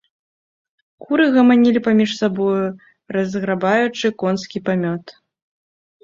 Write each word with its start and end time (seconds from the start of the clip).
Куры 1.03 1.25
гаманілі 1.35 1.79
паміж 1.87 2.09
сабою, 2.21 2.63
разграбаючы 3.17 4.07
конскі 4.23 4.57
памёт. 4.71 5.05